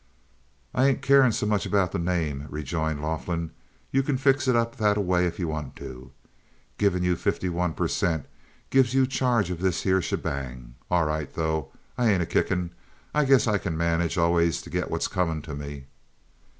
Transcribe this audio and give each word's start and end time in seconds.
"I 0.73 0.87
ain't 0.87 1.03
keerin' 1.03 1.31
so 1.31 1.45
much 1.45 1.67
about 1.67 1.91
the 1.91 1.99
name," 1.99 2.47
rejoined 2.49 3.03
Laughlin. 3.03 3.51
"You 3.91 4.01
can 4.01 4.17
fix 4.17 4.47
it 4.47 4.53
that 4.53 4.97
a 4.97 4.99
way 4.99 5.27
if 5.27 5.37
you 5.37 5.47
want 5.47 5.75
to. 5.75 6.11
Givin' 6.79 7.03
you 7.03 7.15
fifty 7.15 7.49
one 7.49 7.73
per 7.75 7.87
cent. 7.87 8.25
gives 8.71 8.95
you 8.95 9.05
charge 9.05 9.51
of 9.51 9.59
this 9.61 9.83
here 9.83 10.01
shebang. 10.01 10.73
All 10.89 11.05
right, 11.05 11.31
though; 11.31 11.71
I 11.99 12.09
ain't 12.09 12.23
a 12.23 12.25
kickin'. 12.25 12.71
I 13.13 13.25
guess 13.25 13.45
I 13.45 13.59
can 13.59 13.77
manage 13.77 14.17
allus 14.17 14.59
to 14.63 14.71
git 14.71 14.89
what's 14.89 15.05
a 15.05 15.09
comin' 15.11 15.43
to 15.43 15.53
me. 15.53 15.85